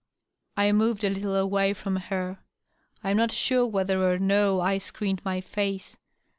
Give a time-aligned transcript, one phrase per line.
[0.57, 2.39] I moved a little away from her.
[3.03, 5.95] I am not sure whether or no I screened my face.